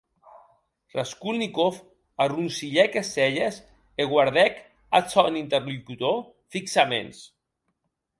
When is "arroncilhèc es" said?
2.25-3.11